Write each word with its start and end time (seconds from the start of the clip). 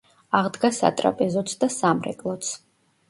აღდგა 0.37 0.71
სატრაპეზოც 0.77 1.53
და 1.65 1.69
სამრეკლოც. 1.79 2.51